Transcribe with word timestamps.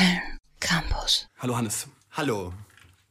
Köln 0.00 0.20
Campus. 0.60 1.28
Hallo 1.38 1.58
Hannes. 1.58 1.86
Hallo. 2.12 2.54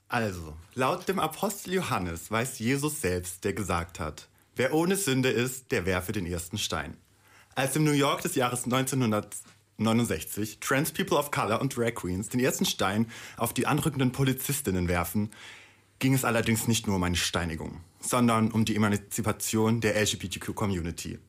Also, 0.07 0.55
laut 0.73 1.07
dem 1.07 1.19
Apostel 1.19 1.75
Johannes 1.75 2.31
weiß 2.31 2.57
Jesus 2.57 3.01
selbst, 3.01 3.43
der 3.43 3.53
gesagt 3.53 3.99
hat, 3.99 4.27
wer 4.55 4.73
ohne 4.73 4.95
Sünde 4.95 5.29
ist, 5.29 5.71
der 5.71 5.85
werfe 5.85 6.13
den 6.13 6.25
ersten 6.25 6.57
Stein. 6.57 6.97
Als 7.53 7.75
im 7.75 7.83
New 7.83 7.91
York 7.91 8.23
des 8.23 8.33
Jahres 8.33 8.63
1969 8.63 10.59
Trans 10.61 10.91
People 10.91 11.17
of 11.19 11.29
Color 11.29 11.61
und 11.61 11.77
Drag 11.77 11.93
Queens 11.93 12.29
den 12.29 12.39
ersten 12.39 12.65
Stein 12.65 13.05
auf 13.37 13.53
die 13.53 13.67
anrückenden 13.67 14.11
Polizistinnen 14.11 14.87
werfen, 14.87 15.29
ging 15.99 16.15
es 16.15 16.25
allerdings 16.25 16.67
nicht 16.67 16.87
nur 16.87 16.95
um 16.95 17.03
eine 17.03 17.17
Steinigung, 17.17 17.81
sondern 17.99 18.49
um 18.49 18.65
die 18.65 18.75
Emanzipation 18.75 19.79
der 19.79 19.95
LGBTQ-Community. 19.95 21.19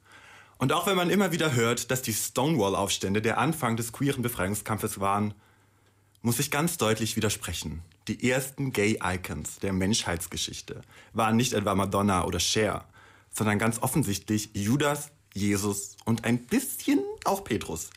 Und 0.56 0.72
auch 0.72 0.86
wenn 0.86 0.96
man 0.96 1.10
immer 1.10 1.32
wieder 1.32 1.54
hört, 1.54 1.90
dass 1.90 2.00
die 2.00 2.14
Stonewall-Aufstände 2.14 3.20
der 3.20 3.36
Anfang 3.36 3.76
des 3.76 3.92
queeren 3.92 4.22
Befreiungskampfes 4.22 5.00
waren, 5.00 5.34
muss 6.22 6.38
ich 6.38 6.50
ganz 6.50 6.76
deutlich 6.76 7.16
widersprechen. 7.16 7.82
Die 8.08 8.30
ersten 8.30 8.72
Gay-Icons 8.72 9.58
der 9.60 9.72
Menschheitsgeschichte 9.72 10.82
waren 11.12 11.36
nicht 11.36 11.52
etwa 11.52 11.74
Madonna 11.74 12.24
oder 12.24 12.40
Cher, 12.40 12.84
sondern 13.32 13.58
ganz 13.58 13.78
offensichtlich 13.82 14.50
Judas, 14.52 15.10
Jesus 15.34 15.96
und 16.04 16.24
ein 16.24 16.44
bisschen 16.46 17.00
auch 17.24 17.44
Petrus. 17.44 17.90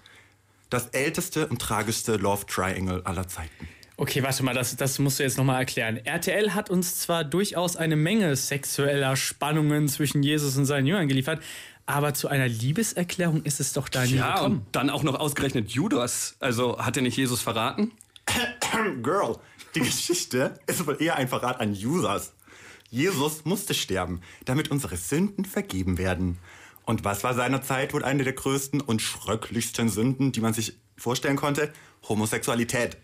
Das 0.70 0.88
älteste 0.90 1.48
und 1.48 1.60
tragischste 1.62 2.18
Love 2.18 2.46
Triangle 2.46 3.02
aller 3.06 3.28
Zeiten. 3.28 3.68
Okay, 3.96 4.24
warte 4.24 4.44
mal, 4.44 4.56
das, 4.56 4.76
das 4.76 4.98
musst 5.00 5.20
du 5.20 5.24
jetzt 5.24 5.38
nochmal 5.38 5.60
erklären. 5.60 5.98
RTL 5.98 6.54
hat 6.56 6.70
uns 6.72 7.00
zwar 7.00 7.24
durchaus 7.24 7.76
eine 7.76 7.96
Menge 7.96 8.36
sexueller 8.36 9.16
Spannungen 9.16 9.88
zwischen 9.88 10.24
Jesus 10.24 10.58
und 10.58 10.66
seinen 10.66 10.88
Jüngern 10.88 11.08
geliefert, 11.08 11.42
aber 11.86 12.14
zu 12.16 12.28
einer 12.28 12.48
Liebeserklärung 12.48 13.44
ist 13.44 13.60
es 13.60 13.74
doch 13.74 13.90
da 13.90 14.04
nie 14.06 14.16
Ja, 14.16 14.36
gekommen. 14.36 14.60
und 14.60 14.66
dann 14.76 14.90
auch 14.90 15.04
noch 15.04 15.16
ausgerechnet 15.20 15.70
Judas. 15.72 16.36
Also 16.40 16.80
hat 16.80 16.98
er 16.98 17.04
nicht 17.04 17.18
Jesus 17.18 17.42
verraten? 17.42 17.92
Girl, 19.02 19.38
die 19.76 19.82
Geschichte 19.82 20.60
ist 20.68 20.86
wohl 20.86 21.02
eher 21.02 21.16
ein 21.16 21.28
Verrat 21.28 21.60
an 21.60 21.74
Judas. 21.74 22.34
Jesus 22.90 23.46
musste 23.46 23.74
sterben, 23.74 24.22
damit 24.46 24.70
unsere 24.70 24.98
Sünden 24.98 25.46
vergeben 25.46 25.98
werden. 25.98 26.38
Und 26.86 27.06
was 27.06 27.24
war 27.24 27.34
seinerzeit 27.34 27.94
wohl 27.94 28.04
eine 28.04 28.24
der 28.24 28.34
größten 28.34 28.82
und 28.82 29.02
schröcklichsten 29.02 29.90
Sünden, 29.90 30.32
die 30.32 30.42
man 30.42 30.54
sich 30.54 30.78
vorstellen 30.98 31.38
konnte? 31.38 31.72
Homosexualität. 32.08 32.98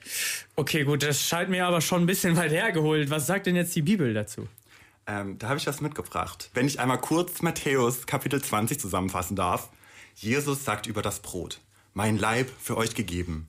Okay, 0.56 0.84
gut, 0.84 1.04
das 1.04 1.22
scheint 1.22 1.50
mir 1.50 1.66
aber 1.66 1.82
schon 1.82 2.04
ein 2.04 2.06
bisschen 2.06 2.36
weit 2.36 2.52
hergeholt. 2.52 3.10
Was 3.10 3.28
sagt 3.28 3.46
denn 3.48 3.56
jetzt 3.56 3.76
die 3.76 3.82
Bibel 3.82 4.14
dazu? 4.14 4.48
Ähm, 5.08 5.40
da 5.40 5.50
habe 5.50 5.58
ich 5.58 5.66
was 5.66 5.82
mitgebracht. 5.82 6.52
Wenn 6.54 6.68
ich 6.68 6.80
einmal 6.80 7.00
kurz 7.00 7.42
Matthäus 7.42 8.06
Kapitel 8.06 8.44
20 8.44 8.80
zusammenfassen 8.80 9.36
darf. 9.36 9.70
Jesus 10.16 10.66
sagt 10.66 10.86
über 10.86 11.02
das 11.02 11.22
Brot, 11.22 11.62
mein 11.94 12.18
Leib 12.18 12.52
für 12.60 12.76
euch 12.76 12.94
gegeben. 12.94 13.48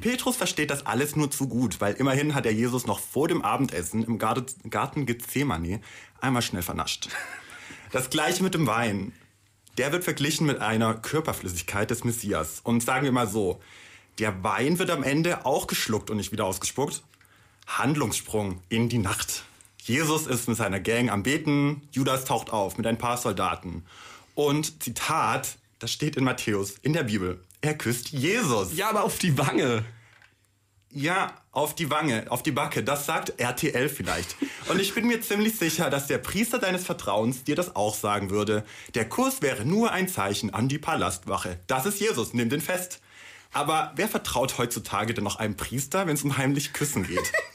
Petrus 0.00 0.36
versteht 0.36 0.70
das 0.70 0.86
alles 0.86 1.14
nur 1.14 1.30
zu 1.30 1.48
gut, 1.48 1.80
weil 1.80 1.94
immerhin 1.94 2.34
hat 2.34 2.46
er 2.46 2.52
Jesus 2.52 2.86
noch 2.86 2.98
vor 2.98 3.28
dem 3.28 3.42
Abendessen 3.42 4.04
im 4.04 4.18
Garten 4.18 5.06
Gethsemane 5.06 5.80
einmal 6.20 6.42
schnell 6.42 6.62
vernascht. 6.62 7.08
Das 7.92 8.10
gleiche 8.10 8.42
mit 8.42 8.54
dem 8.54 8.66
Wein. 8.66 9.12
Der 9.78 9.92
wird 9.92 10.04
verglichen 10.04 10.46
mit 10.46 10.60
einer 10.60 10.94
Körperflüssigkeit 10.94 11.90
des 11.90 12.04
Messias. 12.04 12.60
Und 12.62 12.82
sagen 12.82 13.04
wir 13.04 13.12
mal 13.12 13.28
so, 13.28 13.60
der 14.18 14.42
Wein 14.42 14.78
wird 14.78 14.90
am 14.90 15.02
Ende 15.02 15.46
auch 15.46 15.66
geschluckt 15.66 16.10
und 16.10 16.16
nicht 16.16 16.32
wieder 16.32 16.44
ausgespuckt. 16.44 17.02
Handlungssprung 17.66 18.60
in 18.68 18.88
die 18.88 18.98
Nacht. 18.98 19.44
Jesus 19.78 20.26
ist 20.26 20.48
mit 20.48 20.56
seiner 20.56 20.80
Gang 20.80 21.10
am 21.10 21.22
Beten, 21.22 21.82
Judas 21.92 22.24
taucht 22.24 22.50
auf 22.50 22.76
mit 22.76 22.86
ein 22.86 22.98
paar 22.98 23.16
Soldaten. 23.16 23.84
Und 24.34 24.82
Zitat, 24.82 25.56
das 25.78 25.92
steht 25.92 26.16
in 26.16 26.24
Matthäus, 26.24 26.76
in 26.82 26.92
der 26.92 27.04
Bibel, 27.04 27.42
er 27.60 27.74
küsst 27.74 28.10
Jesus. 28.10 28.76
Ja, 28.76 28.90
aber 28.90 29.04
auf 29.04 29.18
die 29.18 29.36
Wange. 29.36 29.84
Ja, 30.92 31.34
auf 31.52 31.76
die 31.76 31.88
Wange, 31.88 32.28
auf 32.30 32.42
die 32.42 32.50
Backe, 32.50 32.82
das 32.82 33.06
sagt 33.06 33.38
RTL 33.38 33.88
vielleicht. 33.88 34.34
Und 34.68 34.80
ich 34.80 34.92
bin 34.92 35.06
mir 35.06 35.20
ziemlich 35.20 35.56
sicher, 35.56 35.88
dass 35.88 36.08
der 36.08 36.18
Priester 36.18 36.58
deines 36.58 36.84
Vertrauens 36.84 37.44
dir 37.44 37.54
das 37.54 37.76
auch 37.76 37.94
sagen 37.94 38.30
würde. 38.30 38.64
Der 38.94 39.08
Kuss 39.08 39.40
wäre 39.40 39.64
nur 39.64 39.92
ein 39.92 40.08
Zeichen 40.08 40.52
an 40.52 40.68
die 40.68 40.78
Palastwache. 40.78 41.60
Das 41.68 41.86
ist 41.86 42.00
Jesus, 42.00 42.34
nimm 42.34 42.48
den 42.48 42.60
fest. 42.60 43.00
Aber 43.52 43.92
wer 43.94 44.08
vertraut 44.08 44.58
heutzutage 44.58 45.14
denn 45.14 45.24
noch 45.24 45.36
einem 45.36 45.56
Priester, 45.56 46.06
wenn 46.06 46.14
es 46.14 46.24
um 46.24 46.36
heimlich 46.36 46.72
Küssen 46.72 47.06
geht? 47.06 47.32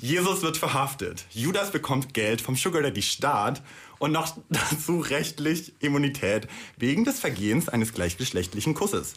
Jesus 0.00 0.42
wird 0.42 0.56
verhaftet. 0.56 1.26
Judas 1.30 1.72
bekommt 1.72 2.14
Geld 2.14 2.40
vom 2.40 2.54
Sugar 2.54 2.82
Daddy 2.82 3.02
Staat 3.02 3.62
und 3.98 4.12
noch 4.12 4.36
dazu 4.48 5.00
rechtlich 5.00 5.72
Immunität 5.80 6.46
wegen 6.76 7.04
des 7.04 7.18
Vergehens 7.18 7.68
eines 7.68 7.92
gleichgeschlechtlichen 7.92 8.74
Kusses. 8.74 9.14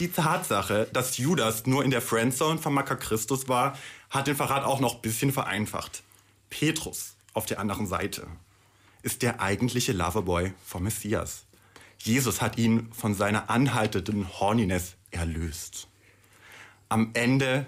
Die 0.00 0.10
Tatsache, 0.10 0.88
dass 0.92 1.16
Judas 1.16 1.66
nur 1.66 1.84
in 1.84 1.90
der 1.90 2.02
Friendzone 2.02 2.58
von 2.58 2.74
Macker 2.74 2.96
Christus 2.96 3.48
war, 3.48 3.78
hat 4.10 4.26
den 4.26 4.36
Verrat 4.36 4.64
auch 4.64 4.80
noch 4.80 4.96
ein 4.96 5.00
bisschen 5.00 5.32
vereinfacht. 5.32 6.02
Petrus 6.50 7.14
auf 7.32 7.46
der 7.46 7.60
anderen 7.60 7.86
Seite 7.86 8.26
ist 9.02 9.22
der 9.22 9.40
eigentliche 9.40 9.92
Loverboy 9.92 10.52
vom 10.64 10.82
Messias. 10.82 11.44
Jesus 11.98 12.42
hat 12.42 12.58
ihn 12.58 12.92
von 12.92 13.14
seiner 13.14 13.48
anhaltenden 13.48 14.28
Horniness 14.38 14.96
erlöst. 15.12 15.88
Am 16.88 17.10
Ende, 17.14 17.66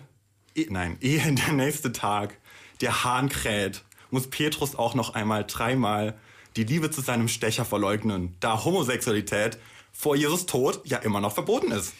eh- 0.59 0.67
nein, 0.71 0.97
ehe 1.01 1.33
der 1.33 1.53
nächste 1.53 1.93
Tag 1.93 2.37
der 2.81 3.05
Hahn 3.05 3.29
kräht, 3.29 3.83
muss 4.11 4.29
Petrus 4.29 4.75
auch 4.75 4.95
noch 4.95 5.15
einmal 5.15 5.45
dreimal 5.47 6.19
die 6.57 6.65
Liebe 6.65 6.91
zu 6.91 7.01
seinem 7.01 7.29
Stecher 7.29 7.65
verleugnen, 7.65 8.35
da 8.41 8.65
Homosexualität 8.65 9.59
vor 9.93 10.17
Jesus 10.17 10.47
Tod 10.47 10.81
ja 10.85 10.99
immer 10.99 11.21
noch 11.21 11.35
verboten 11.35 11.73
ist. 11.73 11.93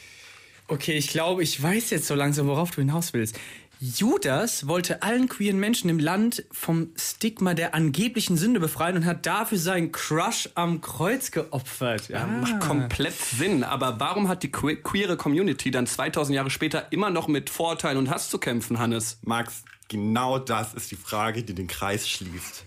Okay, 0.69 0.93
ich 0.93 1.09
glaube, 1.09 1.43
ich 1.43 1.63
weiß 1.63 1.91
jetzt 1.91 2.07
so 2.07 2.15
langsam, 2.15 2.47
worauf 2.47 2.71
du 2.71 2.81
hinaus 2.81 3.13
willst. 3.13 3.39
Judas 3.81 4.67
wollte 4.67 5.03
allen 5.03 5.29
queeren 5.29 5.61
Menschen 5.61 5.89
im 5.89 6.01
Land 6.01 6.45
vom 6.51 6.91
Stigma 6.97 7.55
der 7.55 7.75
angeblichen 7.77 8.37
Sünde 8.37 8.59
befreien 8.59 8.97
und 8.97 9.05
hat 9.05 9.25
dafür 9.25 9.59
seinen 9.59 9.93
Crush 9.93 10.49
am 10.57 10.81
Kreuz 10.81 11.31
geopfert. 11.31 12.09
Ja, 12.09 12.27
Macht 12.27 12.59
komplett 12.59 13.15
Sinn. 13.15 13.63
Aber 13.63 14.01
warum 14.01 14.27
hat 14.29 14.43
die 14.43 14.51
que 14.51 14.77
queere 14.77 15.17
Community 15.17 15.71
dann 15.71 15.87
2000 15.87 16.35
Jahre 16.35 16.51
später 16.51 16.91
immer 16.91 17.11
noch 17.11 17.29
mit 17.29 17.51
Vorurteilen 17.51 17.99
und 17.99 18.11
Hass 18.11 18.31
zu 18.31 18.39
kämpfen, 18.39 18.81
Hannes? 18.81 19.19
Max, 19.23 19.63
genau 19.87 20.41
das 20.41 20.75
ist 20.75 20.91
die 20.91 20.97
Frage, 20.97 21.45
die 21.45 21.55
den 21.55 21.69
Kreis 21.69 22.09
schließt. 22.09 22.65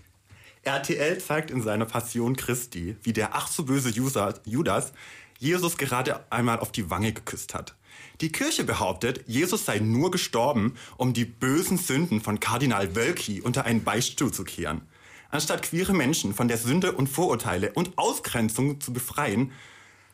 RTL 0.63 1.17
zeigt 1.19 1.51
in 1.51 1.61
seiner 1.61 1.85
Passion 1.85 2.37
Christi, 2.37 2.95
wie 3.03 3.11
der 3.13 3.35
ach 3.35 3.47
so 3.49 3.65
böse 3.65 3.89
Jusa- 3.89 4.39
Judas 4.45 4.93
Jesus 5.39 5.75
gerade 5.77 6.23
einmal 6.31 6.59
auf 6.59 6.71
die 6.71 6.89
Wange 6.89 7.11
geküsst 7.11 7.53
hat. 7.55 7.75
Die 8.21 8.31
Kirche 8.31 8.63
behauptet, 8.63 9.23
Jesus 9.27 9.65
sei 9.65 9.79
nur 9.79 10.11
gestorben, 10.11 10.75
um 10.97 11.13
die 11.13 11.25
bösen 11.25 11.77
Sünden 11.77 12.21
von 12.21 12.39
Kardinal 12.39 12.95
Wölki 12.95 13.41
unter 13.41 13.65
einen 13.65 13.83
Beichtstuhl 13.83 14.31
zu 14.31 14.43
kehren. 14.43 14.81
Anstatt 15.29 15.63
queere 15.63 15.93
Menschen 15.93 16.33
von 16.33 16.47
der 16.47 16.57
Sünde 16.57 16.91
und 16.91 17.07
Vorurteile 17.07 17.71
und 17.73 17.97
Ausgrenzung 17.97 18.81
zu 18.81 18.93
befreien, 18.93 19.51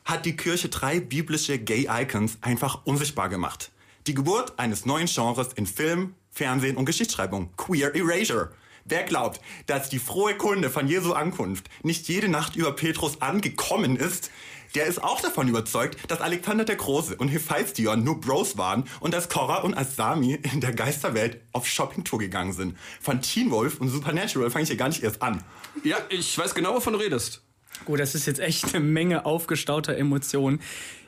hat 0.06 0.26
die 0.26 0.38
Kirche 0.38 0.70
drei 0.70 1.00
biblische 1.00 1.60
Gay-Icons 1.60 2.38
einfach 2.42 2.86
unsichtbar 2.86 3.28
gemacht. 3.28 3.72
Die 4.08 4.14
Geburt 4.14 4.58
eines 4.58 4.86
neuen 4.86 5.08
Genres 5.08 5.50
in 5.54 5.66
Film, 5.66 6.16
Fernsehen 6.32 6.78
und 6.78 6.86
Geschichtsschreibung, 6.86 7.50
Queer 7.58 7.94
Erasure. 7.94 8.52
Wer 8.86 9.04
glaubt, 9.04 9.42
dass 9.66 9.90
die 9.90 10.00
frohe 10.00 10.36
Kunde 10.36 10.70
von 10.70 10.88
Jesu 10.88 11.12
Ankunft 11.12 11.68
nicht 11.84 12.08
jede 12.08 12.30
Nacht 12.30 12.56
über 12.56 12.72
Petrus 12.72 13.22
angekommen 13.22 13.98
ist, 13.98 14.32
der 14.78 14.86
ist 14.86 15.04
auch 15.04 15.20
davon 15.22 15.48
überzeugt, 15.48 15.98
dass 16.08 16.22
Alexander 16.22 16.64
der 16.64 16.76
Große 16.76 17.16
und 17.16 17.30
Hephaistion 17.30 18.04
nur 18.04 18.22
Bros 18.22 18.60
waren 18.60 18.84
und 19.00 19.12
dass 19.12 19.28
Korra 19.28 19.62
und 19.62 19.76
Asami 19.76 20.36
in 20.54 20.62
der 20.62 20.72
Geisterwelt 20.72 21.42
auf 21.52 21.66
Shoppingtour 21.66 22.20
gegangen 22.20 22.54
sind. 22.54 22.78
Von 23.02 23.24
Teen 23.24 23.50
Wolf 23.50 23.82
und 23.82 23.90
Supernatural 23.90 24.52
fange 24.52 24.64
ich 24.64 24.70
hier 24.70 24.78
gar 24.78 24.90
nicht 24.90 25.02
erst 25.02 25.24
an. 25.24 25.44
Ja, 25.84 25.98
ich 26.10 26.38
weiß 26.38 26.54
genau, 26.54 26.76
wovon 26.76 26.94
du 26.94 27.00
redest. 27.00 27.42
Gut, 27.86 28.00
das 28.00 28.16
ist 28.16 28.26
jetzt 28.26 28.40
echt 28.40 28.74
eine 28.76 28.84
Menge 28.84 29.26
aufgestauter 29.26 29.96
Emotionen. 29.98 30.60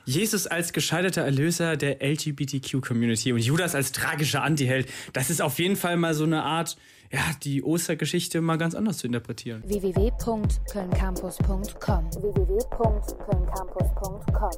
Jesus 0.06 0.48
als 0.48 0.72
gescheiterter 0.74 1.22
Erlöser 1.22 1.78
der 1.78 2.02
LGBTQ-Community 2.02 3.32
und 3.32 3.40
Judas 3.40 3.76
als 3.76 3.92
tragischer 3.92 4.42
Antiheld, 4.44 4.90
das 5.14 5.30
ist 5.30 5.40
auf 5.42 5.60
jeden 5.60 5.76
Fall 5.76 5.98
mal 5.98 6.16
so 6.16 6.24
eine 6.24 6.42
Art, 6.44 6.78
ja, 7.12 7.20
die 7.44 7.62
Ostergeschichte 7.62 8.42
mal 8.42 8.58
ganz 8.58 8.74
anders 8.74 8.98
zu 8.98 9.06
interpretieren. 9.08 9.64
www.kölncampus.com 9.68 12.12
www.kölncampus.com 12.12 14.52